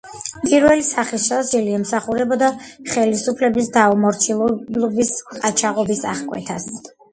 პირველი 0.43 0.85
სახის 0.87 1.27
სასჯელი 1.31 1.75
ემსახურებოდა 1.79 2.49
ხელისუფლების 2.95 3.71
დაუმორჩილებლობის 3.77 5.15
ან 5.31 5.39
ყაჩაღობის 5.39 6.05
აღკვეთას. 6.17 6.71